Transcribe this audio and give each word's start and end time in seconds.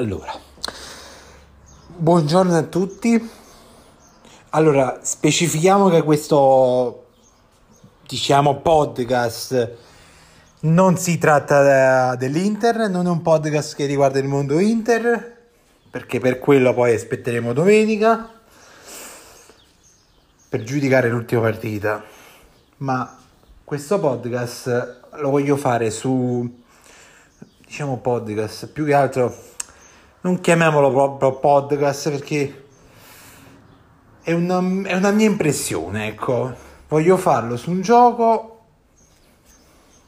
Allora, 0.00 0.32
buongiorno 1.94 2.56
a 2.56 2.62
tutti. 2.62 3.30
Allora, 4.48 5.00
specifichiamo 5.02 5.90
che 5.90 6.02
questo, 6.02 7.08
diciamo, 8.08 8.62
podcast 8.62 9.76
non 10.60 10.96
si 10.96 11.18
tratta 11.18 12.16
dell'Inter, 12.16 12.88
non 12.88 13.04
è 13.04 13.10
un 13.10 13.20
podcast 13.20 13.76
che 13.76 13.84
riguarda 13.84 14.18
il 14.18 14.26
mondo 14.26 14.58
Inter, 14.58 15.50
perché 15.90 16.18
per 16.18 16.38
quello 16.38 16.72
poi 16.72 16.94
aspetteremo 16.94 17.52
domenica 17.52 18.26
per 20.48 20.62
giudicare 20.62 21.10
l'ultima 21.10 21.42
partita. 21.42 22.02
Ma 22.78 23.18
questo 23.62 24.00
podcast 24.00 25.00
lo 25.16 25.28
voglio 25.28 25.56
fare 25.56 25.90
su 25.90 26.50
diciamo 27.66 27.98
podcast, 27.98 28.66
più 28.68 28.86
che 28.86 28.94
altro 28.94 29.49
non 30.22 30.40
chiamiamolo 30.40 30.90
proprio 30.90 31.38
podcast 31.38 32.10
perché 32.10 32.64
è 34.22 34.32
una, 34.32 34.58
è 34.88 34.94
una 34.94 35.10
mia 35.12 35.26
impressione, 35.26 36.08
ecco. 36.08 36.68
Voglio 36.88 37.16
farlo 37.16 37.56
su 37.56 37.70
un 37.70 37.80
gioco, 37.80 38.60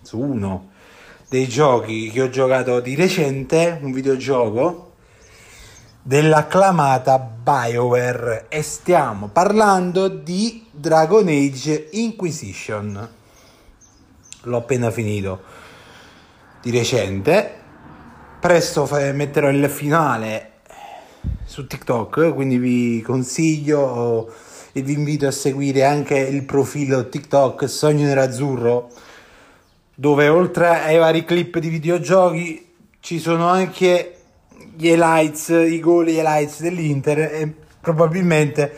su 0.03 0.19
uno 0.19 0.71
dei 1.29 1.49
giochi 1.49 2.11
che 2.11 2.23
ho 2.23 2.29
giocato 2.29 2.81
di 2.81 2.95
recente, 2.95 3.79
un 3.81 3.93
videogioco 3.93 4.91
dell'acclamata 6.03 7.19
BioWare 7.19 8.47
e 8.49 8.61
stiamo 8.63 9.29
parlando 9.29 10.09
di 10.09 10.67
Dragon 10.71 11.27
Age 11.27 11.89
Inquisition. 11.93 13.09
L'ho 14.43 14.57
appena 14.57 14.91
finito 14.91 15.43
di 16.61 16.71
recente. 16.71 17.61
Presto 18.43 18.89
metterò 18.91 19.51
il 19.51 19.71
finale 19.71 20.55
su 21.45 21.65
TikTok, 21.69 22.35
quindi 22.35 22.59
vi 22.59 23.01
consiglio 23.01 24.35
e 24.73 24.83
vi 24.83 24.95
invito 24.95 25.29
a 25.29 25.31
seguire 25.31 25.85
anche 25.85 26.19
il 26.19 26.43
profilo 26.43 27.09
TikTok 27.09 27.69
Sogno 27.69 28.05
Nerazzurro, 28.05 28.91
dove 29.95 30.27
oltre 30.27 30.71
ai 30.71 30.99
vari 30.99 31.25
clip 31.25 31.59
di 31.59 31.69
videogiochi 31.69 32.69
ci 32.99 33.21
sono 33.21 33.47
anche 33.47 34.17
gli 34.75 34.89
highlights, 34.89 35.51
i 35.51 35.79
gol 35.79 36.09
e 36.09 36.13
gli 36.15 36.17
highlights 36.17 36.63
dell'Inter 36.63 37.19
e 37.21 37.55
probabilmente 37.81 38.77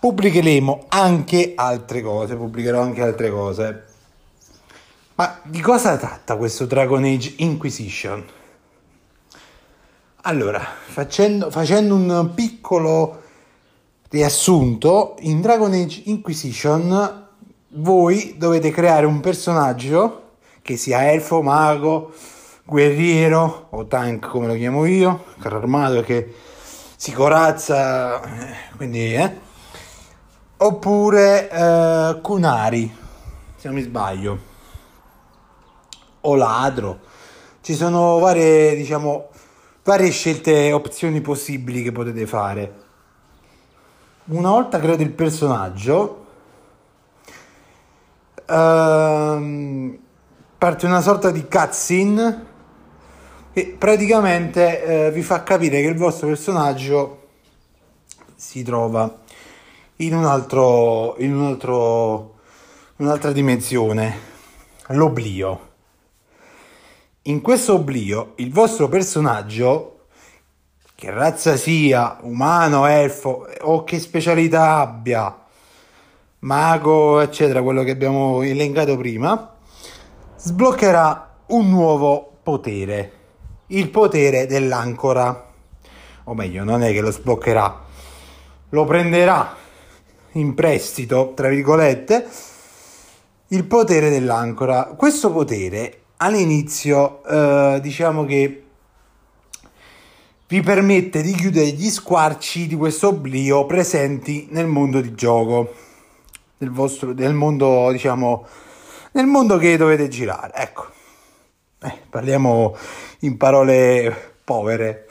pubblicheremo 0.00 0.86
anche 0.88 1.52
altre 1.54 2.02
cose, 2.02 2.34
pubblicherò 2.34 2.80
anche 2.80 3.02
altre 3.02 3.30
cose. 3.30 3.84
Ma 5.14 5.38
di 5.44 5.60
cosa 5.60 5.96
tratta 5.96 6.34
questo 6.34 6.66
Dragon 6.66 7.04
Age 7.04 7.34
Inquisition? 7.36 8.34
Allora, 10.28 10.60
facendo, 10.60 11.52
facendo 11.52 11.94
un 11.94 12.32
piccolo 12.34 13.22
riassunto, 14.08 15.14
in 15.20 15.40
Dragon 15.40 15.72
Age 15.72 16.02
Inquisition 16.06 17.28
voi 17.68 18.34
dovete 18.36 18.72
creare 18.72 19.06
un 19.06 19.20
personaggio 19.20 20.30
che 20.62 20.76
sia 20.76 21.12
elfo, 21.12 21.42
mago, 21.42 22.12
guerriero 22.64 23.68
o 23.70 23.86
tank 23.86 24.26
come 24.26 24.48
lo 24.48 24.54
chiamo 24.54 24.84
io, 24.84 25.26
carro 25.38 25.58
armato 25.58 26.00
che 26.00 26.34
si 26.96 27.12
corazza, 27.12 28.20
quindi 28.74 29.14
eh, 29.14 29.32
oppure 30.56 31.48
eh, 31.48 32.18
Kunari, 32.20 32.96
se 33.54 33.68
non 33.68 33.76
mi 33.76 33.82
sbaglio, 33.82 34.38
o 36.22 36.34
ladro. 36.34 36.98
Ci 37.60 37.74
sono 37.74 38.18
varie, 38.18 38.74
diciamo, 38.74 39.28
varie 39.86 40.10
scelte, 40.10 40.72
opzioni 40.72 41.20
possibili 41.20 41.80
che 41.80 41.92
potete 41.92 42.26
fare. 42.26 42.74
Una 44.24 44.50
volta 44.50 44.80
creato 44.80 45.02
il 45.02 45.12
personaggio, 45.12 46.26
ehm, 48.46 49.98
parte 50.58 50.86
una 50.86 51.00
sorta 51.00 51.30
di 51.30 51.46
cutscene 51.46 52.46
che 53.52 53.76
praticamente 53.78 55.06
eh, 55.06 55.10
vi 55.12 55.22
fa 55.22 55.44
capire 55.44 55.80
che 55.80 55.86
il 55.86 55.96
vostro 55.96 56.26
personaggio 56.26 57.28
si 58.34 58.64
trova 58.64 59.20
in 59.98 60.16
un 60.16 60.24
altro, 60.24 61.14
in 61.18 61.32
un 61.32 61.44
altro, 61.44 62.34
un'altra 62.96 63.30
dimensione, 63.30 64.18
l'oblio. 64.88 65.74
In 67.28 67.40
questo 67.40 67.74
oblio 67.74 68.34
il 68.36 68.52
vostro 68.52 68.88
personaggio, 68.88 70.04
che 70.94 71.10
razza 71.10 71.56
sia, 71.56 72.18
umano, 72.20 72.86
elfo 72.86 73.48
o 73.62 73.82
che 73.82 73.98
specialità 73.98 74.78
abbia, 74.78 75.36
mago, 76.40 77.18
eccetera, 77.18 77.62
quello 77.62 77.82
che 77.82 77.90
abbiamo 77.90 78.42
elencato 78.42 78.96
prima, 78.96 79.56
sbloccherà 80.36 81.38
un 81.46 81.68
nuovo 81.68 82.38
potere, 82.44 83.12
il 83.68 83.90
potere 83.90 84.46
dell'ancora. 84.46 85.52
O 86.24 86.34
meglio, 86.34 86.62
non 86.62 86.84
è 86.84 86.92
che 86.92 87.00
lo 87.00 87.10
sbloccherà, 87.10 87.84
lo 88.68 88.84
prenderà 88.84 89.52
in 90.34 90.54
prestito, 90.54 91.32
tra 91.34 91.48
virgolette, 91.48 92.24
il 93.48 93.64
potere 93.64 94.10
dell'ancora. 94.10 94.94
Questo 94.96 95.32
potere 95.32 96.02
all'inizio 96.18 97.24
eh, 97.24 97.80
diciamo 97.80 98.24
che 98.24 98.62
vi 100.48 100.60
permette 100.60 101.22
di 101.22 101.32
chiudere 101.32 101.66
gli 101.70 101.90
squarci 101.90 102.68
di 102.68 102.76
questo 102.76 103.08
oblio 103.08 103.66
presenti 103.66 104.46
nel 104.50 104.68
mondo 104.68 105.00
di 105.00 105.12
gioco, 105.14 105.74
nel 106.58 106.70
vostro 106.70 107.12
nel 107.12 107.34
mondo, 107.34 107.90
diciamo, 107.90 108.46
nel 109.12 109.26
mondo 109.26 109.58
che 109.58 109.76
dovete 109.76 110.06
girare. 110.06 110.52
Ecco, 110.54 110.86
eh, 111.82 112.00
parliamo 112.08 112.76
in 113.20 113.36
parole 113.36 114.34
povere. 114.44 115.08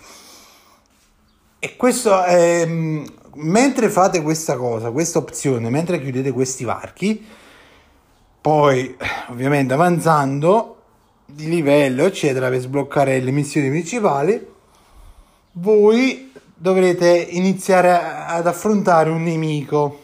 E 1.60 1.76
questo 1.76 2.24
è, 2.24 2.66
mentre 2.66 3.90
fate 3.90 4.22
questa 4.22 4.56
cosa, 4.56 4.92
questa 4.92 5.18
opzione, 5.18 5.70
mentre 5.70 6.00
chiudete 6.00 6.32
questi 6.32 6.64
varchi, 6.64 7.26
poi 8.40 8.96
ovviamente 9.28 9.74
avanzando 9.74 10.75
di 11.26 11.50
livello, 11.50 12.06
eccetera, 12.06 12.50
per 12.50 12.60
sbloccare 12.60 13.20
le 13.20 13.32
missioni 13.32 13.70
principali, 13.70 14.54
voi 15.54 16.32
dovrete 16.54 17.10
iniziare 17.10 17.92
ad 17.92 18.48
affrontare 18.48 19.10
un 19.10 19.24
nemico. 19.24 20.04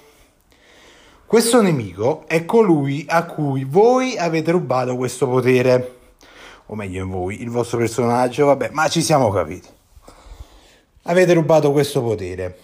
Questo 1.25 1.61
nemico 1.61 2.25
è 2.27 2.43
colui 2.43 3.05
a 3.07 3.25
cui 3.25 3.63
voi 3.63 4.17
avete 4.17 4.51
rubato 4.51 4.97
questo 4.97 5.27
potere. 5.27 5.97
O 6.67 6.75
meglio, 6.75 7.07
voi, 7.07 7.41
il 7.41 7.49
vostro 7.49 7.77
personaggio, 7.77 8.45
vabbè, 8.47 8.69
ma 8.71 8.87
ci 8.89 9.01
siamo 9.01 9.29
capiti. 9.29 9.67
Avete 11.03 11.33
rubato 11.33 11.71
questo 11.71 12.01
potere. 12.01 12.57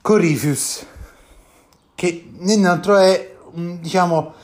Corifius, 0.00 0.86
che 1.94 2.30
nient'altro 2.38 2.96
è, 2.96 3.36
diciamo, 3.52 4.34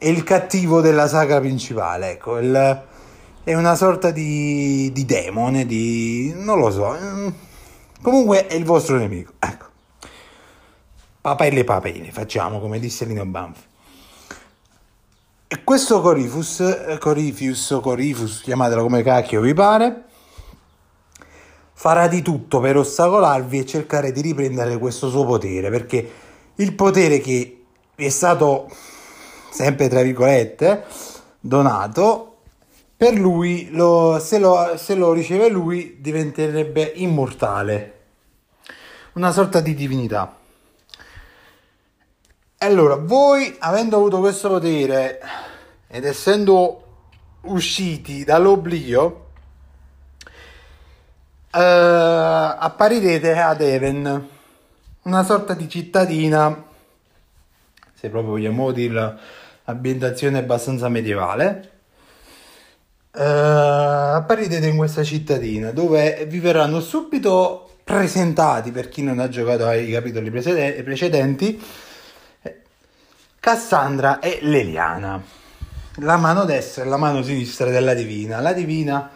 è 0.00 0.08
il 0.08 0.24
cattivo 0.24 0.80
della 0.80 1.06
saga 1.06 1.38
principale, 1.40 2.12
ecco, 2.12 2.38
il, 2.38 2.82
è 3.44 3.52
una 3.52 3.74
sorta 3.74 4.10
di, 4.10 4.90
di 4.94 5.04
demone, 5.04 5.66
di... 5.66 6.32
non 6.34 6.58
lo 6.58 6.70
so, 6.70 6.96
comunque 8.00 8.46
è 8.46 8.54
il 8.54 8.64
vostro 8.64 8.96
nemico, 8.96 9.34
ecco. 9.38 9.66
Papelle 11.20 11.64
papelle, 11.64 12.10
facciamo 12.12 12.60
come 12.60 12.78
disse 12.78 13.04
Lino 13.04 13.26
Banfi. 13.26 13.60
E 15.48 15.64
questo 15.64 16.00
Corifus, 16.00 16.96
Corifius 16.98 17.70
o 17.72 17.80
Corifus, 17.80 18.40
chiamatelo 18.40 18.80
come 18.80 19.02
cacchio 19.02 19.42
vi 19.42 19.52
pare, 19.52 20.04
farà 21.74 22.08
di 22.08 22.22
tutto 22.22 22.58
per 22.60 22.78
ostacolarvi 22.78 23.58
e 23.58 23.66
cercare 23.66 24.12
di 24.12 24.22
riprendere 24.22 24.78
questo 24.78 25.10
suo 25.10 25.26
potere, 25.26 25.68
perché 25.68 26.10
il 26.54 26.74
potere 26.74 27.18
che 27.18 27.64
è 27.94 28.08
stato 28.08 28.66
sempre 29.50 29.88
tra 29.88 30.02
virgolette, 30.02 30.84
donato, 31.40 32.26
per 32.96 33.14
lui, 33.14 33.70
lo, 33.70 34.18
se, 34.20 34.38
lo, 34.38 34.74
se 34.76 34.94
lo 34.94 35.12
riceve 35.12 35.48
lui, 35.48 35.96
diventerebbe 36.00 36.92
immortale, 36.96 38.00
una 39.14 39.32
sorta 39.32 39.60
di 39.60 39.74
divinità. 39.74 40.36
Allora, 42.58 42.96
voi 42.96 43.56
avendo 43.58 43.96
avuto 43.96 44.18
questo 44.20 44.48
potere 44.50 45.18
ed 45.86 46.04
essendo 46.04 46.84
usciti 47.42 48.22
dall'oblio, 48.22 49.28
eh, 51.52 51.58
apparirete 51.58 53.38
ad 53.38 53.62
Even, 53.62 54.28
una 55.02 55.24
sorta 55.24 55.54
di 55.54 55.70
cittadina, 55.70 56.68
se 58.00 58.08
proprio 58.08 58.30
vogliamo 58.30 58.72
dirla 58.72 59.14
ambientazione 59.64 60.38
abbastanza 60.38 60.88
medievale. 60.88 61.70
Eh, 63.14 63.22
apparirete 63.22 64.66
in 64.66 64.78
questa 64.78 65.02
cittadina 65.04 65.70
dove 65.70 66.24
vi 66.26 66.38
verranno 66.38 66.80
subito 66.80 67.68
presentati 67.84 68.70
per 68.70 68.88
chi 68.88 69.02
non 69.02 69.18
ha 69.18 69.28
giocato 69.28 69.66
ai 69.66 69.90
capitoli 69.90 70.30
precedenti 70.30 71.62
Cassandra 73.38 74.18
e 74.20 74.38
Leliana. 74.40 75.22
La 75.96 76.16
mano 76.16 76.44
destra 76.46 76.84
e 76.84 76.86
la 76.86 76.96
mano 76.96 77.22
sinistra 77.22 77.68
della 77.68 77.92
divina. 77.92 78.40
La 78.40 78.54
divina 78.54 79.10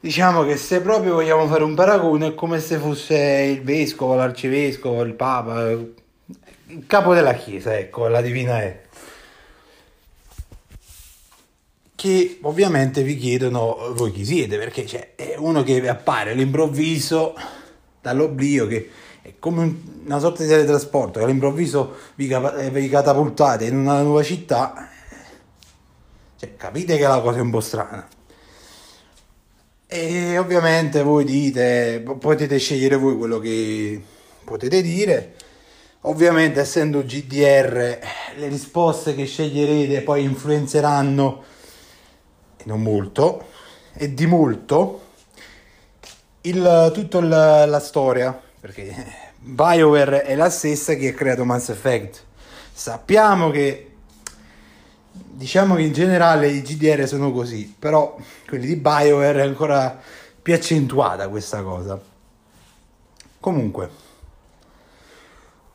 diciamo 0.00 0.44
che 0.44 0.56
se 0.56 0.80
proprio 0.80 1.14
vogliamo 1.14 1.46
fare 1.48 1.64
un 1.64 1.74
paragone 1.74 2.28
è 2.28 2.34
come 2.34 2.60
se 2.60 2.78
fosse 2.78 3.18
il 3.18 3.62
vescovo 3.62 4.14
l'arcivescovo 4.14 5.02
il 5.02 5.12
papa 5.12 5.76
capo 6.86 7.14
della 7.14 7.34
chiesa 7.34 7.76
ecco 7.76 8.08
la 8.08 8.20
divina 8.20 8.60
è 8.60 8.80
che 12.00 12.38
ovviamente 12.42 13.02
vi 13.02 13.14
chiedono 13.14 13.92
voi 13.92 14.10
chi 14.10 14.24
siete, 14.24 14.56
perché 14.56 14.84
c'è 14.84 15.34
uno 15.36 15.62
che 15.62 15.86
appare 15.86 16.30
all'improvviso 16.30 17.34
dall'oblio 18.00 18.66
che 18.66 18.88
è 19.20 19.34
come 19.38 19.82
una 20.06 20.18
sorta 20.18 20.42
di 20.42 20.48
teletrasporto, 20.48 21.18
che 21.18 21.26
all'improvviso 21.26 21.96
vi, 22.14 22.26
eh, 22.28 22.70
vi 22.70 22.88
catapultate 22.88 23.66
in 23.66 23.76
una 23.76 24.00
nuova 24.00 24.22
città, 24.22 24.88
cioè, 26.38 26.56
capite 26.56 26.96
che 26.96 27.06
la 27.06 27.20
cosa 27.20 27.36
è 27.36 27.42
un 27.42 27.50
po' 27.50 27.60
strana. 27.60 28.08
E 29.86 30.38
ovviamente 30.38 31.02
voi 31.02 31.24
dite, 31.26 32.02
potete 32.18 32.56
scegliere 32.56 32.96
voi 32.96 33.18
quello 33.18 33.38
che 33.40 34.00
potete 34.42 34.80
dire. 34.80 35.34
Ovviamente 36.04 36.60
essendo 36.60 37.04
GDR 37.04 37.98
le 38.36 38.48
risposte 38.48 39.14
che 39.14 39.26
sceglierete 39.26 40.00
poi 40.00 40.22
influenzeranno 40.22 41.44
e 42.56 42.62
non 42.64 42.80
molto, 42.80 43.48
e 43.92 44.14
di 44.14 44.24
molto, 44.24 45.08
il, 46.42 46.90
tutta 46.94 47.18
il, 47.18 47.28
la 47.28 47.80
storia, 47.80 48.40
perché 48.60 48.94
BioWare 49.36 50.22
è 50.22 50.34
la 50.36 50.48
stessa 50.48 50.94
che 50.94 51.08
ha 51.08 51.12
creato 51.12 51.44
Mass 51.44 51.68
Effect. 51.68 52.24
Sappiamo 52.72 53.50
che 53.50 53.96
diciamo 55.12 55.74
che 55.74 55.82
in 55.82 55.92
generale 55.92 56.48
i 56.48 56.62
GDR 56.62 57.06
sono 57.06 57.30
così, 57.30 57.74
però 57.78 58.16
quelli 58.46 58.66
di 58.66 58.76
BioWare 58.76 59.40
è 59.40 59.46
ancora 59.46 60.00
più 60.40 60.54
accentuata 60.54 61.28
questa 61.28 61.62
cosa. 61.62 62.00
Comunque, 63.38 63.90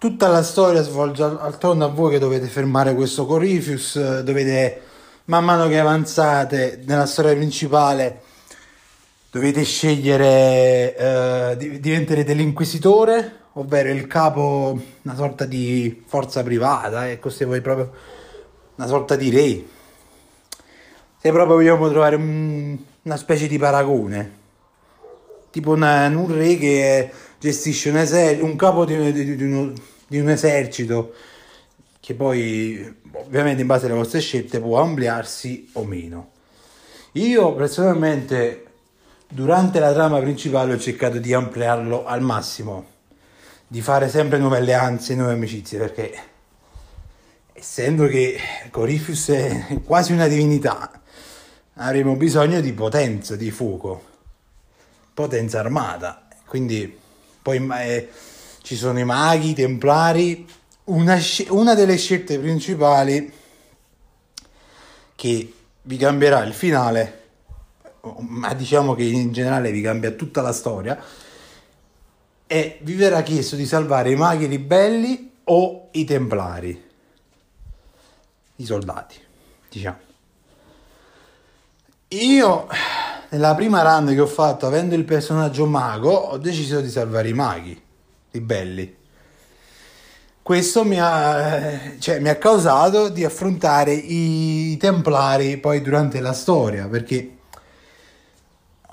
tutta 0.06 0.28
la 0.28 0.44
storia 0.44 0.84
svolge 0.84 1.24
attorno 1.24 1.84
a 1.84 1.88
voi 1.88 2.12
che 2.12 2.20
dovete 2.20 2.46
fermare 2.46 2.94
questo 2.94 3.26
Corifius, 3.26 4.22
dovete 4.22 4.82
man 5.26 5.44
mano 5.44 5.68
che 5.68 5.80
avanzate 5.80 6.84
nella 6.86 7.08
storia 7.08 7.34
principale 7.34 8.22
dovete 9.32 9.64
scegliere, 9.64 10.96
eh, 10.96 11.80
diventerete 11.80 12.36
l'inquisitore, 12.36 13.46
ovvero 13.54 13.90
il 13.90 14.06
capo, 14.06 14.80
una 15.02 15.16
sorta 15.16 15.46
di 15.46 16.04
forza 16.06 16.44
privata, 16.44 17.10
ecco 17.10 17.32
se 17.32 17.46
vuoi 17.46 17.62
proprio 17.62 17.92
una 18.76 18.86
sorta 18.86 19.16
di 19.16 19.32
re. 19.32 19.64
Se 21.20 21.32
proprio 21.32 21.56
vogliamo 21.56 21.90
trovare 21.90 22.16
un, 22.16 22.78
una 23.02 23.18
specie 23.18 23.48
di 23.48 23.58
paragone, 23.58 24.32
tipo 25.50 25.72
una, 25.72 26.06
un 26.10 26.32
re 26.32 26.58
che 26.58 27.12
gestisce 27.40 27.90
un 27.90 27.98
esercito, 27.98 28.46
un 28.46 28.56
capo 28.56 28.86
di, 28.86 29.12
di, 29.12 29.36
di, 29.36 29.44
uno, 29.44 29.74
di 30.08 30.20
un 30.20 30.30
esercito 30.30 31.14
che 32.00 32.14
poi 32.14 32.96
ovviamente 33.14 33.62
in 33.62 33.68
base 33.68 33.86
alle 33.86 33.96
vostre 33.96 34.20
scelte 34.20 34.60
può 34.60 34.80
ampliarsi 34.80 35.70
o 35.74 35.86
meno. 35.86 36.32
Io 37.14 37.54
personalmente 37.56 38.66
durante 39.28 39.80
la 39.80 39.92
trama 39.92 40.20
principale 40.20 40.74
ho 40.74 40.78
cercato 40.78 41.18
di 41.18 41.34
ampliarlo 41.34 42.06
al 42.06 42.22
massimo, 42.22 42.86
di 43.68 43.82
fare 43.82 44.08
sempre 44.10 44.38
nuove 44.38 44.58
alleanze, 44.58 45.16
nuove 45.16 45.34
amicizie, 45.34 45.80
perché 45.80 46.14
essendo 47.54 48.06
che 48.08 48.38
Corifius 48.70 49.30
è 49.30 49.80
quasi 49.84 50.14
una 50.14 50.28
divinità, 50.28 51.02
avremo 51.76 52.16
bisogno 52.16 52.62
di 52.62 52.74
potenza, 52.74 53.36
di 53.36 53.50
fuoco, 53.50 54.04
potenza 55.14 55.60
armata. 55.60 56.28
Quindi 56.46 56.96
poi 57.42 57.68
eh, 57.80 58.10
ci 58.66 58.76
sono 58.76 58.98
i 58.98 59.06
maghi, 59.06 59.52
i 59.52 59.54
templari. 59.54 60.46
Una, 60.86 61.20
una 61.50 61.76
delle 61.76 61.98
scelte 61.98 62.40
principali 62.40 63.32
che 65.16 65.54
vi 65.84 65.98
cambierà 65.98 66.44
il 66.44 66.54
finale, 66.54 67.22
ma 68.22 68.54
diciamo 68.56 68.96
che 68.96 69.04
in 69.04 69.32
generale 69.32 69.72
vi 69.72 69.82
cambia 69.82 70.12
tutta 70.12 70.42
la 70.42 70.52
storia, 70.52 71.00
è 72.48 72.80
vi 72.82 72.96
verrà 72.96 73.22
chiesto 73.22 73.56
di 73.56 73.68
salvare 73.68 74.12
i 74.12 74.16
maghi 74.16 74.48
ribelli 74.48 75.32
o 75.44 75.90
i 75.92 76.04
templari, 76.04 76.84
i 78.56 78.66
soldati, 78.66 79.16
diciamo. 79.70 79.98
Io 82.10 82.68
nella 83.30 83.54
prima 83.54 83.84
run 83.84 84.08
che 84.08 84.22
ho 84.22 84.28
fatto, 84.28 84.66
avendo 84.66 84.96
il 84.96 85.06
personaggio 85.06 85.68
mago, 85.68 86.12
ho 86.12 86.38
deciso 86.38 86.82
di 86.82 86.90
salvare 86.90 87.30
i 87.30 87.34
maghi 87.34 87.84
ribelli 88.40 89.04
questo 90.46 90.84
mi 90.84 91.00
ha, 91.00 91.98
cioè, 91.98 92.20
mi 92.20 92.30
ha 92.30 92.36
causato 92.36 93.10
di 93.10 93.26
affrontare 93.26 93.94
i 93.94 94.78
templari 94.78 95.58
poi 95.58 95.82
durante 95.82 96.20
la 96.20 96.34
storia, 96.34 96.88
perché 96.88 97.38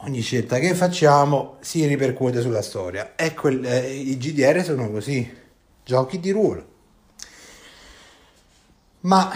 ogni 0.04 0.22
scelta 0.22 0.58
che 0.58 0.74
facciamo 0.74 1.58
si 1.60 1.84
ripercuote 1.84 2.40
sulla 2.40 2.62
storia. 2.62 3.14
E 3.16 3.34
quel, 3.34 3.66
eh, 3.66 3.92
i 3.92 4.16
GDR 4.16 4.64
sono 4.64 4.90
così, 4.90 5.30
giochi 5.84 6.18
di 6.20 6.30
ruolo. 6.30 6.66
Ma 9.00 9.30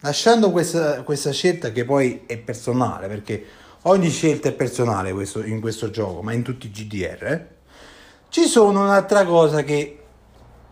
lasciando 0.00 0.50
questa, 0.52 1.02
questa 1.02 1.32
scelta 1.32 1.70
che 1.70 1.84
poi 1.84 2.22
è 2.24 2.38
personale, 2.38 3.08
perché 3.08 3.44
ogni 3.82 4.08
scelta 4.08 4.48
è 4.48 4.52
personale 4.52 5.12
questo, 5.12 5.44
in 5.44 5.60
questo 5.60 5.90
gioco, 5.90 6.22
ma 6.22 6.32
in 6.32 6.42
tutti 6.42 6.68
i 6.68 6.70
GDR, 6.70 7.24
eh, 7.24 7.46
ci 8.34 8.48
sono 8.48 8.82
un'altra 8.82 9.24
cosa 9.24 9.62
che 9.62 10.02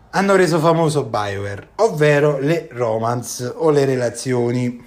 hanno 0.09 0.35
reso 0.35 0.59
famoso 0.59 1.05
Bioware, 1.05 1.69
ovvero 1.75 2.37
le 2.37 2.67
romance 2.69 3.45
o 3.45 3.69
le 3.69 3.85
relazioni. 3.85 4.85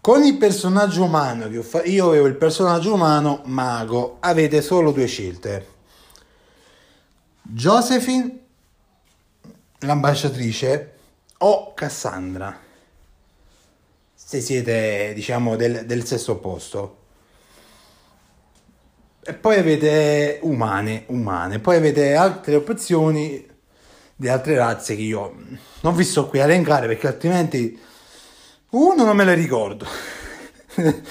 Con 0.00 0.22
il 0.22 0.36
personaggio 0.36 1.02
umano 1.02 1.48
che 1.48 1.60
fa- 1.64 1.82
io 1.82 2.10
avevo 2.10 2.28
il 2.28 2.36
personaggio 2.36 2.94
umano 2.94 3.42
mago, 3.46 4.18
avete 4.20 4.62
solo 4.62 4.92
due 4.92 5.06
scelte. 5.06 5.66
Josephine, 7.42 8.38
l'ambasciatrice, 9.80 10.92
o 11.38 11.74
Cassandra, 11.74 12.56
se 14.14 14.40
siete 14.40 15.10
diciamo 15.12 15.56
del, 15.56 15.86
del 15.86 16.04
sesso 16.04 16.30
opposto. 16.30 16.99
E 19.22 19.34
poi 19.34 19.58
avete 19.58 20.38
umane, 20.42 21.04
umane, 21.08 21.58
poi 21.58 21.76
avete 21.76 22.14
altre 22.14 22.54
opzioni 22.54 23.46
di 24.16 24.28
altre 24.28 24.56
razze 24.56 24.96
che 24.96 25.02
io 25.02 25.34
non 25.82 25.94
vi 25.94 26.04
sto 26.04 26.26
qui 26.26 26.40
a 26.40 26.44
elencare 26.44 26.86
perché 26.86 27.06
altrimenti 27.06 27.78
uno 28.70 29.04
non 29.04 29.14
me 29.14 29.24
le 29.24 29.34
ricordo, 29.34 29.86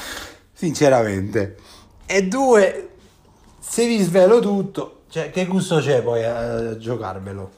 sinceramente, 0.54 1.58
e 2.08 2.28
due 2.28 2.89
se 3.60 3.86
vi 3.86 4.01
svelo 4.01 4.39
tutto, 4.39 5.04
cioè 5.10 5.30
che 5.30 5.46
gusto 5.46 5.80
c'è 5.80 6.01
poi 6.01 6.24
a 6.24 6.78
giocarvelo? 6.78 7.51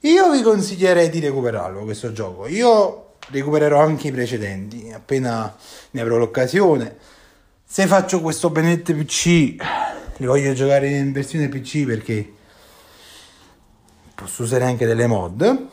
Io 0.00 0.30
vi 0.32 0.42
consiglierei 0.42 1.08
di 1.08 1.20
recuperarlo 1.20 1.84
questo 1.84 2.10
gioco, 2.10 2.48
io 2.48 3.14
recupererò 3.30 3.80
anche 3.80 4.08
i 4.08 4.12
precedenti 4.12 4.90
appena 4.92 5.56
ne 5.92 6.00
avrò 6.00 6.16
l'occasione 6.16 6.96
se 7.74 7.88
faccio 7.88 8.20
questo 8.20 8.50
benedetto 8.50 8.94
PC 8.94 9.24
li 10.18 10.26
voglio 10.26 10.52
giocare 10.52 10.90
in 10.90 11.10
versione 11.10 11.48
PC 11.48 11.84
perché 11.84 12.32
posso 14.14 14.44
usare 14.44 14.62
anche 14.62 14.86
delle 14.86 15.08
mod. 15.08 15.66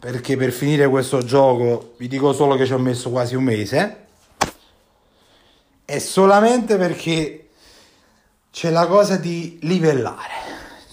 Perché 0.00 0.36
per 0.36 0.50
finire 0.50 0.88
questo 0.88 1.24
gioco 1.24 1.94
vi 1.98 2.08
dico 2.08 2.32
solo 2.32 2.56
che 2.56 2.66
ci 2.66 2.72
ho 2.72 2.78
messo 2.78 3.10
quasi 3.10 3.36
un 3.36 3.44
mese. 3.44 4.06
E 5.84 6.00
solamente 6.00 6.76
perché 6.78 7.50
c'è 8.50 8.70
la 8.70 8.88
cosa 8.88 9.14
di 9.14 9.60
livellare. 9.62 10.32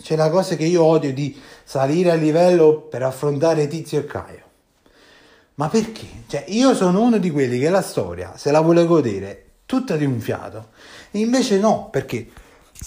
C'è 0.03 0.15
la 0.15 0.29
cosa 0.29 0.55
che 0.55 0.65
io 0.65 0.83
odio 0.83 1.11
di 1.13 1.35
salire 1.63 2.11
a 2.11 2.15
livello 2.15 2.79
per 2.81 3.01
affrontare 3.01 3.65
Tizio 3.65 3.97
e 3.97 4.05
Caio. 4.05 4.43
Ma 5.55 5.67
perché? 5.67 6.05
Cioè, 6.27 6.45
io 6.49 6.75
sono 6.75 7.01
uno 7.01 7.17
di 7.17 7.31
quelli 7.31 7.57
che 7.57 7.69
la 7.71 7.81
storia 7.81 8.37
se 8.37 8.51
la 8.51 8.61
vuole 8.61 8.85
godere 8.85 9.42
tutta 9.73 9.95
di 9.95 10.05
un 10.05 10.19
fiato. 10.19 10.67
Invece 11.11 11.57
no, 11.57 11.89
perché 11.89 12.27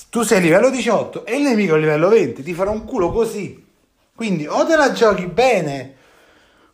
tu 0.09 0.23
sei 0.23 0.39
a 0.39 0.41
livello 0.41 0.71
18 0.71 1.27
e 1.27 1.35
il 1.35 1.43
nemico 1.43 1.75
è 1.75 1.79
a 1.79 1.81
livello 1.81 2.09
20, 2.09 2.45
ti 2.45 2.53
farà 2.53 2.71
un 2.71 2.85
culo 2.85 3.11
così. 3.11 3.65
Quindi 4.15 4.47
o 4.47 4.65
te 4.65 4.77
la 4.77 4.93
giochi 4.93 5.27
bene, 5.27 5.95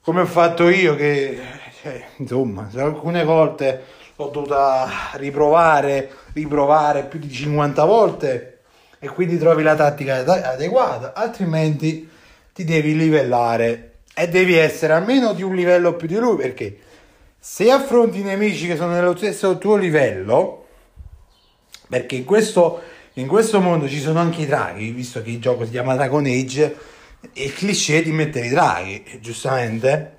come 0.02 0.20
ho 0.20 0.26
fatto 0.26 0.68
io, 0.68 0.94
che 0.96 1.40
cioè, 1.80 2.04
insomma, 2.18 2.68
alcune 2.74 3.24
volte 3.24 3.84
l'ho 4.16 4.28
dovuta 4.28 4.86
riprovare, 5.14 6.10
riprovare 6.34 7.04
più 7.04 7.18
di 7.18 7.30
50 7.30 7.84
volte 7.84 8.58
e 8.98 9.08
quindi 9.08 9.38
trovi 9.38 9.62
la 9.62 9.74
tattica 9.74 10.16
adeguata, 10.52 11.14
altrimenti 11.14 12.06
ti 12.52 12.64
devi 12.64 12.94
livellare 12.94 13.94
e 14.14 14.28
devi 14.28 14.56
essere 14.56 14.92
almeno 14.92 15.32
di 15.32 15.42
un 15.42 15.54
livello 15.54 15.94
più 15.94 16.06
di 16.06 16.16
lui 16.16 16.36
perché 16.36 16.76
se 17.44 17.72
affronti 17.72 18.22
nemici 18.22 18.68
che 18.68 18.76
sono 18.76 18.92
nello 18.92 19.16
stesso 19.16 19.58
tuo 19.58 19.74
livello, 19.74 20.66
perché 21.88 22.14
in 22.14 22.24
questo, 22.24 22.80
in 23.14 23.26
questo 23.26 23.60
mondo 23.60 23.88
ci 23.88 23.98
sono 23.98 24.20
anche 24.20 24.42
i 24.42 24.46
draghi, 24.46 24.92
visto 24.92 25.20
che 25.22 25.30
il 25.30 25.40
gioco 25.40 25.64
si 25.64 25.72
chiama 25.72 25.96
Dragon 25.96 26.24
Age, 26.24 26.76
e 27.32 27.44
il 27.46 27.52
cliché 27.52 28.00
di 28.00 28.12
mettere 28.12 28.46
i 28.46 28.50
draghi, 28.50 29.18
giustamente. 29.20 30.18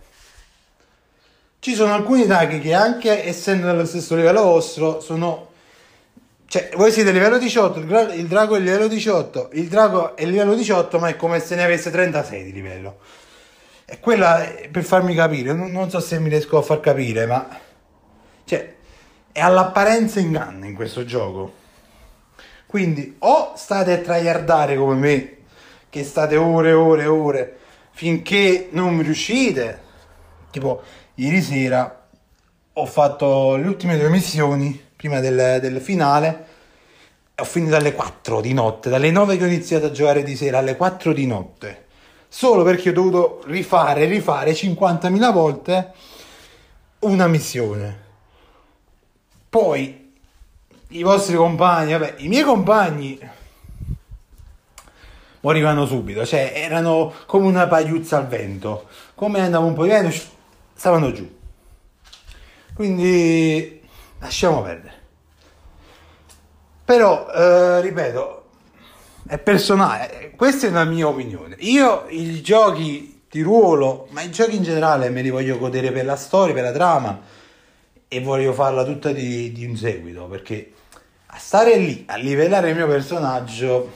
Ci 1.59 1.75
sono 1.75 1.93
alcuni 1.93 2.25
draghi 2.25 2.59
che 2.59 2.73
anche 2.73 3.25
essendo 3.25 3.67
nello 3.67 3.85
stesso 3.85 4.17
livello 4.17 4.43
vostro 4.43 4.99
sono... 4.99 5.51
Cioè, 6.45 6.71
voi 6.75 6.91
siete 6.91 7.13
livello 7.13 7.37
18, 7.37 7.79
il, 7.79 7.85
gra- 7.85 8.13
il 8.13 8.27
drago 8.27 8.57
è 8.57 8.59
livello 8.59 8.89
18, 8.89 9.51
il 9.53 9.69
drago 9.69 10.17
è 10.17 10.25
livello 10.25 10.55
18, 10.55 10.99
ma 10.99 11.07
è 11.07 11.15
come 11.15 11.39
se 11.39 11.55
ne 11.55 11.63
avesse 11.63 11.89
36 11.89 12.43
di 12.43 12.51
livello. 12.51 12.99
E 13.93 13.99
quella, 13.99 14.43
per 14.71 14.83
farmi 14.83 15.13
capire, 15.13 15.53
non, 15.53 15.69
non 15.69 15.87
so 15.91 15.99
se 15.99 16.17
mi 16.17 16.27
riesco 16.27 16.57
a 16.57 16.63
far 16.63 16.79
capire, 16.79 17.27
ma... 17.27 17.47
Cioè, 18.43 18.73
è 19.31 19.39
all'apparenza 19.39 20.19
inganno 20.19 20.65
in 20.65 20.73
questo 20.73 21.05
gioco. 21.05 21.53
Quindi 22.65 23.17
o 23.19 23.53
state 23.55 23.93
a 23.93 23.97
tryhardare 23.99 24.77
come 24.77 24.95
me, 24.95 25.37
che 25.91 26.03
state 26.03 26.37
ore 26.37 26.69
e 26.69 26.73
ore 26.73 27.03
e 27.03 27.05
ore, 27.05 27.57
finché 27.91 28.69
non 28.71 28.99
riuscite. 29.03 29.81
Tipo, 30.49 30.81
ieri 31.13 31.43
sera 31.43 32.07
ho 32.73 32.85
fatto 32.87 33.57
le 33.57 33.67
ultime 33.67 33.99
due 33.99 34.09
missioni 34.09 34.83
prima 34.95 35.19
del, 35.19 35.59
del 35.61 35.79
finale 35.79 36.47
ho 37.35 37.43
finito 37.43 37.75
alle 37.75 37.93
4 37.93 38.41
di 38.41 38.53
notte, 38.53 38.89
dalle 38.89 39.11
9 39.11 39.37
che 39.37 39.43
ho 39.43 39.47
iniziato 39.47 39.85
a 39.85 39.91
giocare 39.91 40.23
di 40.23 40.35
sera 40.35 40.57
alle 40.57 40.75
4 40.75 41.13
di 41.13 41.27
notte 41.27 41.83
solo 42.35 42.63
perché 42.63 42.89
ho 42.89 42.93
dovuto 42.93 43.43
rifare 43.45 44.05
rifare 44.05 44.53
50.000 44.53 45.31
volte 45.31 45.93
una 46.99 47.27
missione. 47.27 48.01
Poi 49.47 50.15
i 50.87 51.03
vostri 51.03 51.35
compagni, 51.35 51.91
vabbè, 51.91 52.15
i 52.17 52.27
miei 52.27 52.43
compagni 52.43 53.19
morivano 55.41 55.85
subito, 55.85 56.25
cioè 56.25 56.53
erano 56.55 57.13
come 57.27 57.45
una 57.45 57.67
pagliuzza 57.67 58.17
al 58.17 58.27
vento, 58.27 58.87
come 59.13 59.39
andavo 59.39 59.67
un 59.67 59.73
po' 59.75 59.83
di 59.83 59.89
vento, 59.89 60.17
stavano 60.73 61.11
giù. 61.11 61.31
Quindi 62.73 63.79
lasciamo 64.17 64.63
perdere. 64.63 65.01
Però, 66.83 67.29
eh, 67.29 67.79
ripeto, 67.81 68.42
è 69.27 69.37
personale, 69.37 70.33
questa 70.35 70.67
è 70.67 70.69
una 70.69 70.83
mia 70.83 71.07
opinione. 71.07 71.55
Io 71.59 72.05
i 72.09 72.41
giochi 72.41 73.23
di 73.29 73.41
ruolo, 73.41 74.07
ma 74.11 74.21
i 74.21 74.31
giochi 74.31 74.55
in 74.55 74.63
generale 74.63 75.09
me 75.09 75.21
li 75.21 75.29
voglio 75.29 75.57
godere 75.57 75.91
per 75.91 76.05
la 76.05 76.15
storia, 76.15 76.53
per 76.53 76.63
la 76.63 76.71
trama 76.71 77.21
e 78.13 78.21
voglio 78.21 78.53
farla 78.53 78.83
tutta 78.83 79.11
di, 79.11 79.51
di 79.51 79.65
un 79.65 79.75
seguito 79.75 80.25
perché 80.25 80.71
a 81.25 81.37
stare 81.37 81.77
lì 81.77 82.03
a 82.07 82.15
livellare 82.15 82.69
il 82.69 82.75
mio 82.75 82.85
personaggio 82.85 83.91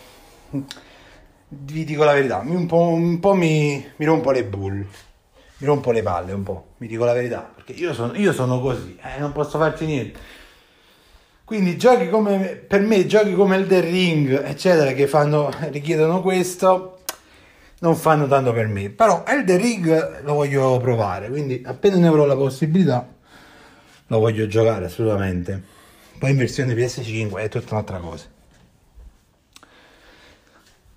vi 1.49 1.83
dico 1.83 2.03
la 2.03 2.13
verità 2.13 2.41
un 2.43 2.65
po', 2.65 2.87
un 2.87 3.19
po 3.19 3.35
mi, 3.35 3.85
mi, 3.95 4.05
rompo 4.05 4.31
le 4.31 4.43
bulle 4.43 4.87
mi 5.57 5.67
rompo 5.67 5.91
le 5.91 6.01
palle 6.01 6.31
un 6.31 6.41
po' 6.41 6.69
mi 6.77 6.87
dico 6.87 7.05
la 7.05 7.13
verità 7.13 7.47
perché 7.53 7.73
io 7.73 7.93
sono, 7.93 8.15
io 8.15 8.33
sono 8.33 8.59
così 8.59 8.97
eh, 8.99 9.19
non 9.19 9.33
posso 9.33 9.59
farti 9.59 9.85
niente 9.85 10.19
quindi 11.47 11.77
giochi 11.77 12.09
come, 12.09 12.61
per 12.67 12.81
me 12.81 13.05
giochi 13.05 13.33
come 13.33 13.55
il 13.55 13.67
The 13.67 13.79
Ring, 13.79 14.43
eccetera, 14.43 14.91
che 14.91 15.07
fanno, 15.07 15.49
richiedono 15.71 16.21
questo, 16.21 16.99
non 17.79 17.95
fanno 17.95 18.27
tanto 18.27 18.51
per 18.51 18.67
me. 18.67 18.89
Però 18.89 19.23
Elder 19.25 19.57
Ring 19.57 20.23
lo 20.23 20.33
voglio 20.33 20.77
provare, 20.79 21.29
quindi 21.29 21.63
appena 21.65 21.95
ne 21.95 22.07
avrò 22.07 22.25
la 22.25 22.35
possibilità 22.35 23.15
lo 24.07 24.19
voglio 24.19 24.45
giocare 24.47 24.85
assolutamente. 24.85 25.61
Poi 26.19 26.31
in 26.31 26.37
versione 26.37 26.73
PS5 26.73 27.37
è 27.37 27.47
tutta 27.47 27.75
un'altra 27.75 27.99
cosa. 27.99 28.25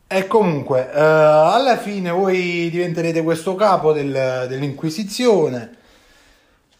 E 0.09 0.26
comunque, 0.26 0.90
eh, 0.92 1.00
alla 1.00 1.76
fine 1.76 2.11
voi 2.11 2.69
diventerete 2.71 3.23
questo 3.23 3.54
capo 3.54 3.92
del, 3.92 4.47
dell'Inquisizione 4.49 5.78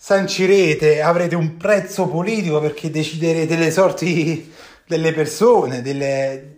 sancirete, 0.03 1.03
avrete 1.03 1.37
un 1.37 1.59
prezzo 1.59 2.07
politico 2.09 2.59
perché 2.59 2.91
deciderete 2.91 3.55
le 3.55 3.71
sorti 3.71 4.51
delle 4.87 5.13
persone, 5.13 5.83
delle, 5.83 6.57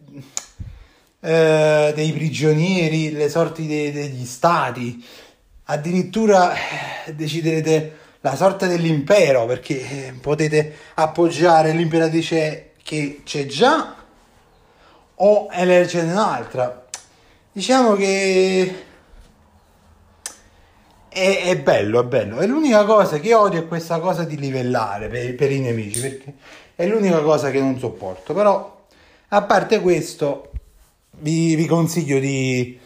eh, 1.19 1.93
dei 1.93 2.13
prigionieri, 2.13 3.11
le 3.11 3.29
sorti 3.29 3.67
de, 3.67 3.91
degli 3.91 4.25
stati, 4.25 5.05
addirittura 5.65 6.55
eh, 6.55 7.15
deciderete 7.15 7.97
la 8.21 8.37
sorte 8.37 8.69
dell'impero 8.69 9.45
perché 9.45 9.81
eh, 9.81 10.13
potete 10.21 10.77
appoggiare 10.95 11.73
l'imperatrice 11.73 12.75
che 12.81 13.23
c'è 13.25 13.47
già 13.47 13.97
o 15.17 15.49
eleggerne 15.51 16.13
un'altra. 16.13 16.87
Diciamo 17.51 17.95
che 17.95 18.85
è, 21.13 21.45
è, 21.45 21.59
bello, 21.59 22.01
è 22.01 22.05
bello. 22.05 22.41
E 22.41 22.47
l'unica 22.47 22.85
cosa 22.85 23.19
che 23.19 23.35
odio 23.35 23.61
è 23.61 23.69
questa 23.69 24.01
cosa 24.01 24.25
di 24.25 24.37
livellare 24.37 25.09
per, 25.09 25.35
per, 25.35 25.53
i 25.53 25.61
nemici, 25.61 26.01
perché 26.01 26.35
è 26.75 26.87
l'unica 26.87 27.21
cosa 27.21 27.51
che 27.51 27.61
non 27.61 27.79
sopporto. 27.79 28.33
Però, 28.33 28.87
a 29.29 29.43
parte 29.43 29.81
questo, 29.81 30.51
vi, 31.19 31.55
vi 31.55 31.67
consiglio 31.67 32.19
di, 32.19 32.79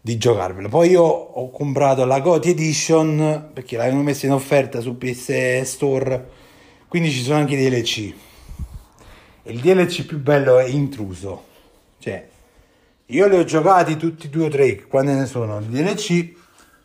di 0.00 0.16
giocarvelo. 0.16 0.68
Poi 0.68 0.90
io 0.90 1.02
ho 1.02 1.50
comprato 1.50 2.04
la 2.04 2.20
GOTY 2.20 2.50
Edition 2.50 3.50
perché 3.52 3.76
l'avevano 3.76 4.02
messa 4.02 4.26
in 4.26 4.32
offerta 4.32 4.80
su 4.80 4.96
PS 4.96 5.62
Store, 5.62 6.28
quindi 6.88 7.10
ci 7.10 7.22
sono 7.22 7.38
anche 7.38 7.54
i 7.56 7.68
DLC. 7.68 8.14
E 9.42 9.52
il 9.52 9.60
DLC 9.60 10.04
più 10.04 10.20
bello 10.20 10.58
è 10.58 10.66
intruso. 10.66 11.44
Cioè, 11.98 12.28
io 13.06 13.26
li 13.26 13.36
ho 13.36 13.44
giocati 13.44 13.96
tutti 13.96 14.28
due 14.28 14.46
o 14.46 14.48
tre, 14.48 14.86
quando 14.86 15.12
ne 15.12 15.26
sono 15.26 15.58
il 15.58 15.64
DLC 15.64 16.38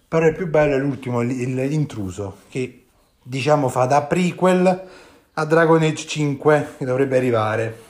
però 0.08 0.28
il 0.28 0.36
più 0.36 0.48
bello 0.48 0.76
è 0.76 0.78
l'ultimo, 0.78 1.22
l'intruso, 1.22 2.38
che 2.50 2.86
diciamo 3.22 3.70
fa 3.70 3.86
da 3.86 4.04
prequel 4.04 4.88
a 5.34 5.46
Dragon 5.46 5.82
Age 5.82 6.08
5 6.08 6.76
che 6.78 6.86
dovrebbe 6.86 7.18
arrivare. 7.18 7.84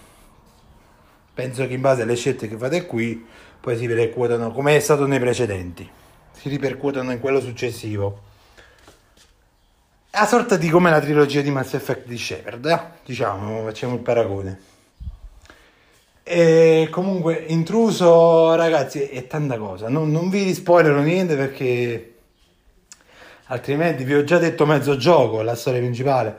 Penso 1.34 1.68
che 1.68 1.74
in 1.74 1.82
base 1.82 2.04
alle 2.04 2.16
scelte 2.16 2.48
che 2.48 2.58
fate 2.58 2.86
qui 2.86 3.26
poi 3.60 3.78
si 3.78 3.86
ripercuotano 3.86 4.52
come 4.52 4.76
è 4.76 4.80
stato 4.80 5.06
nei 5.06 5.20
precedenti, 5.20 5.90
si 6.32 6.50
ripercuotono 6.50 7.12
in 7.12 7.20
quello 7.20 7.42
successivo. 7.42 8.22
È 10.10 10.18
una 10.18 10.28
sorta 10.28 10.56
di 10.56 10.70
come 10.70 10.90
la 10.90 11.02
trilogia 11.02 11.42
di 11.42 11.52
Mass 11.52 11.74
Effect 11.74 12.08
di 12.08 12.18
Shepard, 12.18 12.66
eh? 12.66 12.80
diciamo, 13.04 13.64
facciamo 13.64 13.96
il 13.96 14.00
paragone. 14.00 14.74
E 16.28 16.88
comunque, 16.90 17.46
intruso, 17.50 18.56
ragazzi, 18.56 19.00
è 19.00 19.28
tanta 19.28 19.60
cosa. 19.60 19.90
Non, 19.90 20.10
non 20.10 20.32
vi 20.32 20.56
spoilerò 20.56 21.02
niente 21.02 21.36
perché 21.36 22.16
altrimenti 23.46 24.04
vi 24.04 24.16
ho 24.16 24.24
già 24.24 24.40
detto 24.40 24.66
mezzo 24.66 24.98
gioco, 24.98 25.44
la 25.44 25.54
storia 25.54 25.82
principale. 25.82 26.36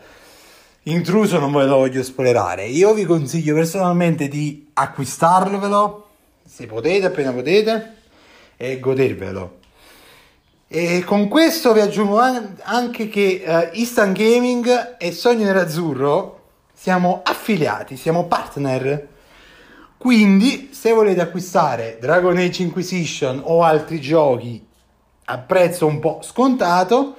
Intruso 0.82 1.38
non 1.38 1.52
ve 1.52 1.66
lo 1.66 1.76
voglio 1.76 2.02
spoilerare. 2.02 2.66
Io 2.66 2.94
vi 2.94 3.04
consiglio 3.04 3.54
personalmente 3.54 4.26
di 4.26 4.70
acquistarvelo, 4.72 6.08
se 6.44 6.66
potete, 6.66 7.06
appena 7.06 7.30
potete, 7.32 7.94
e 8.56 8.80
godervelo. 8.80 9.58
E 10.66 11.04
con 11.04 11.28
questo 11.28 11.72
vi 11.72 11.78
aggiungo 11.78 12.18
anche 12.18 13.08
che 13.08 13.44
uh, 13.46 13.78
Instant 13.78 14.18
Gaming 14.18 14.96
e 14.98 15.12
Sogno 15.12 15.44
Nerazzurro 15.44 16.40
siamo 16.74 17.20
affiliati, 17.24 17.96
siamo 17.96 18.26
partner 18.26 19.14
quindi, 20.06 20.68
se 20.70 20.92
volete 20.92 21.20
acquistare 21.20 21.98
Dragon 22.00 22.36
Age 22.36 22.62
Inquisition 22.62 23.40
o 23.42 23.64
altri 23.64 24.00
giochi 24.00 24.64
a 25.24 25.38
prezzo 25.38 25.84
un 25.84 25.98
po' 25.98 26.20
scontato, 26.22 27.16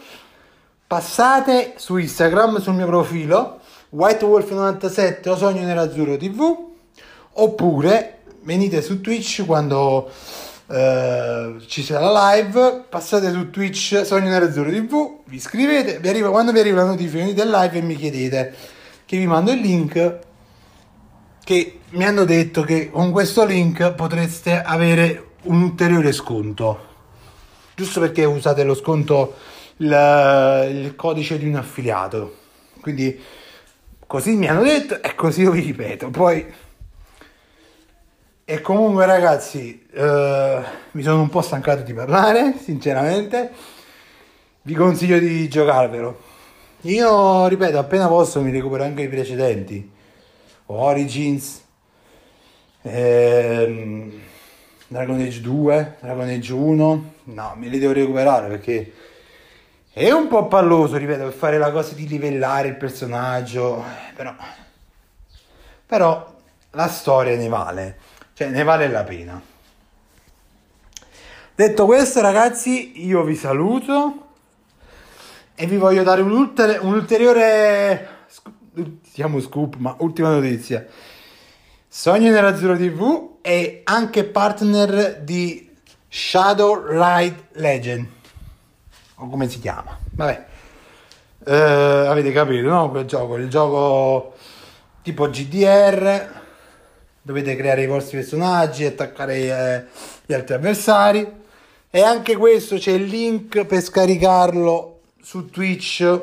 passate 0.87 1.73
su 1.75 1.97
Instagram 1.97 2.61
sul 2.61 2.75
mio 2.75 2.85
profilo 2.85 3.59
WhiteWolf97 3.93 5.27
o 5.27 5.35
Sogno 5.35 5.63
Nerazzurro 5.63 6.15
TV 6.15 6.57
oppure 7.33 8.19
venite 8.43 8.81
su 8.81 9.01
Twitch 9.01 9.45
quando 9.45 10.09
eh, 10.69 11.55
ci 11.67 11.83
sarà 11.83 12.09
la 12.09 12.35
live, 12.35 12.85
passate 12.87 13.29
su 13.31 13.49
Twitch 13.49 14.03
Sogno 14.05 14.29
Nerazzurro 14.29 14.71
TV, 14.71 15.23
vi 15.25 15.35
iscrivete, 15.35 15.99
vi 15.99 16.07
arriva, 16.07 16.29
quando 16.29 16.53
vi 16.53 16.59
arriva 16.59 16.83
la 16.83 16.87
notifica 16.87 17.21
in 17.21 17.49
live 17.49 17.77
e 17.77 17.81
mi 17.81 17.97
chiedete 17.97 18.55
che 19.03 19.17
vi 19.17 19.27
mando 19.27 19.51
il 19.51 19.59
link 19.59 20.19
che 21.47 21.79
mi 21.91 22.03
hanno 22.03 22.25
detto 22.25 22.63
che 22.63 22.89
con 22.89 23.11
questo 23.11 23.45
link 23.45 23.93
potreste 23.93 24.61
avere 24.61 25.29
un 25.43 25.61
ulteriore 25.61 26.11
sconto 26.11 26.83
giusto 27.73 28.01
perché 28.01 28.25
usate 28.25 28.63
lo 28.63 28.73
sconto 28.73 29.35
il, 29.77 30.65
il 30.71 30.95
codice 30.97 31.37
di 31.37 31.47
un 31.47 31.55
affiliato. 31.55 32.35
Quindi 32.81 33.17
così 34.05 34.35
mi 34.35 34.49
hanno 34.49 34.63
detto 34.63 35.01
e 35.01 35.13
così 35.13 35.43
io 35.43 35.51
vi 35.51 35.61
ripeto. 35.61 36.09
Poi 36.09 36.53
e 38.43 38.61
comunque 38.61 39.05
ragazzi, 39.05 39.87
eh, 39.93 40.61
mi 40.91 41.03
sono 41.03 41.21
un 41.21 41.29
po' 41.29 41.41
stancato 41.41 41.83
di 41.83 41.93
parlare, 41.93 42.55
sinceramente. 42.61 43.51
Vi 44.63 44.73
consiglio 44.73 45.19
di 45.19 45.47
giocarvelo. 45.47 46.19
Io, 46.81 47.47
ripeto, 47.47 47.77
appena 47.77 48.07
posso 48.07 48.41
mi 48.41 48.51
recupero 48.51 48.83
anche 48.83 49.03
i 49.03 49.07
precedenti. 49.07 49.95
Origins, 50.67 51.63
ehm, 52.83 54.11
Dragon 54.87 55.19
Age 55.19 55.41
2, 55.41 55.97
Dragon 55.99 56.27
Age 56.29 56.53
1. 56.53 57.13
No, 57.23 57.53
me 57.55 57.67
li 57.67 57.79
devo 57.79 57.93
recuperare 57.93 58.47
perché 58.47 58.93
è 59.91 60.11
un 60.11 60.27
po' 60.27 60.47
palloso, 60.47 60.95
ripeto, 60.97 61.23
per 61.23 61.33
fare 61.33 61.57
la 61.57 61.71
cosa 61.71 61.93
di 61.95 62.07
livellare 62.07 62.69
il 62.69 62.77
personaggio. 62.77 63.83
Però, 64.15 64.33
però 65.85 66.35
la 66.71 66.87
storia 66.87 67.35
ne 67.35 67.47
vale 67.47 68.15
cioè 68.37 68.49
ne 68.49 68.61
vale 68.61 68.87
la 68.87 69.03
pena. 69.03 69.41
Detto 71.55 71.85
questo, 71.85 72.21
ragazzi, 72.21 73.03
io 73.03 73.23
vi 73.23 73.33
saluto 73.33 74.27
e 75.55 75.65
vi 75.65 75.77
voglio 75.77 76.03
dare 76.03 76.21
un, 76.21 76.29
ulter- 76.29 76.83
un 76.83 76.93
ulteriore 76.93 78.25
siamo 79.01 79.39
scoop, 79.39 79.75
ma 79.77 79.95
ultima 79.99 80.31
notizia. 80.31 80.85
Sogno 81.87 82.31
nell'Azzurro 82.31 82.75
TV 82.75 83.41
è 83.41 83.81
anche 83.83 84.25
partner 84.25 85.21
di 85.21 85.69
Shadow 86.09 86.85
Ride 86.87 87.47
Legend. 87.53 88.07
O 89.15 89.29
come 89.29 89.49
si 89.49 89.59
chiama? 89.59 89.97
Vabbè. 90.11 90.45
Eh, 91.45 91.53
avete 91.53 92.31
capito, 92.31 92.67
no? 92.67 92.89
Quel 92.89 93.05
gioco, 93.05 93.37
il 93.37 93.49
gioco 93.49 94.35
tipo 95.01 95.29
GDR 95.29 96.35
dovete 97.21 97.55
creare 97.55 97.83
i 97.83 97.87
vostri 97.87 98.17
personaggi, 98.17 98.85
attaccare 98.85 99.35
eh, 99.35 99.85
gli 100.25 100.33
altri 100.33 100.53
avversari. 100.53 101.27
E 101.89 102.01
anche 102.01 102.35
questo 102.35 102.77
c'è 102.77 102.91
il 102.91 103.05
link 103.05 103.65
per 103.65 103.81
scaricarlo 103.81 104.99
su 105.21 105.49
Twitch. 105.49 106.21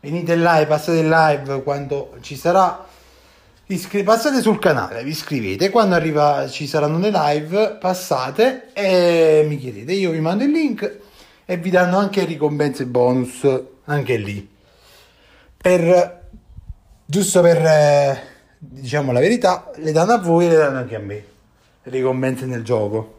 Venite 0.00 0.36
live, 0.36 0.66
passate 0.66 1.02
live 1.02 1.62
quando 1.64 2.14
ci 2.20 2.36
sarà. 2.36 2.86
Iscri- 3.66 4.04
passate 4.04 4.40
sul 4.40 4.60
canale, 4.60 5.02
vi 5.02 5.10
iscrivete. 5.10 5.70
Quando 5.70 5.96
arriva, 5.96 6.48
ci 6.48 6.68
saranno 6.68 6.98
le 6.98 7.10
live, 7.10 7.76
passate 7.80 8.68
e 8.72 9.44
mi 9.48 9.58
chiedete. 9.58 9.92
Io 9.92 10.12
vi 10.12 10.20
mando 10.20 10.44
il 10.44 10.50
link 10.50 10.98
e 11.44 11.56
vi 11.56 11.70
danno 11.70 11.98
anche 11.98 12.24
ricompense 12.24 12.86
bonus 12.86 13.44
anche 13.86 14.16
lì. 14.16 14.48
Per 15.56 16.26
giusto 17.04 17.40
per. 17.40 17.66
Eh, 17.66 18.22
diciamo 18.56 19.10
la 19.10 19.20
verità, 19.20 19.70
le 19.76 19.90
danno 19.90 20.12
a 20.12 20.18
voi 20.18 20.46
e 20.46 20.50
le 20.50 20.56
danno 20.56 20.78
anche 20.78 20.94
a 20.94 21.00
me. 21.00 21.24
Ricompense 21.82 22.46
nel 22.46 22.62
gioco. 22.62 23.16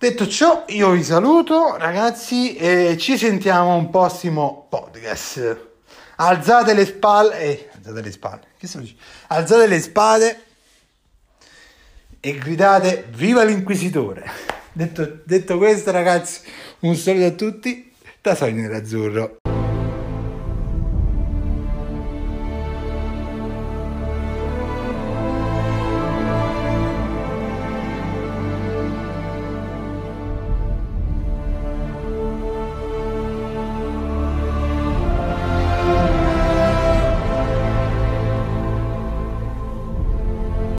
Detto 0.00 0.28
ciò, 0.28 0.62
io 0.68 0.90
vi 0.90 1.02
saluto 1.02 1.76
ragazzi 1.76 2.54
e 2.54 2.96
ci 2.96 3.18
sentiamo 3.18 3.74
un 3.74 3.90
prossimo 3.90 4.68
podcast. 4.70 5.66
Alzate 6.14 6.72
le 6.72 6.86
spalle, 6.86 7.40
eh, 7.40 7.68
alzate 7.74 8.02
le 8.02 8.12
spalle, 8.12 8.42
che 8.56 8.68
sto 8.68 8.78
dicendo? 8.78 9.02
Alzate 9.26 9.66
le 9.66 9.80
spade 9.80 10.42
e 12.20 12.38
gridate 12.38 13.06
viva 13.10 13.42
l'inquisitore. 13.42 14.30
Detto, 14.70 15.18
detto 15.24 15.58
questo 15.58 15.90
ragazzi, 15.90 16.42
un 16.80 16.94
saluto 16.94 17.26
a 17.26 17.30
tutti 17.32 17.92
da 18.22 18.36
Sogno 18.36 18.60
Nerazzurro. 18.60 19.37